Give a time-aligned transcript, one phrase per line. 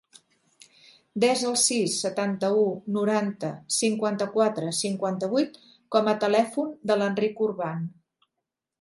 [1.23, 2.65] Desa el sis, setanta-u,
[2.97, 5.63] noranta, cinquanta-quatre, cinquanta-vuit
[5.97, 7.91] com a telèfon de l'Enric Urban.